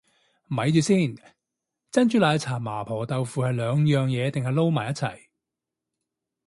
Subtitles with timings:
[0.47, 1.15] 咪住先，
[1.91, 5.27] 珍珠奶茶麻婆豆腐係兩樣嘢嚟定撈埋一齊